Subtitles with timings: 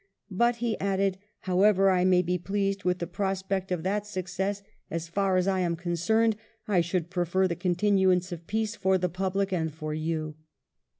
[0.31, 5.07] "But," he added, "however I may be pleased with the prospect of that success, as
[5.07, 6.35] far as I am concerned
[6.67, 10.33] I should prefer the continuance of peace for the public and for you."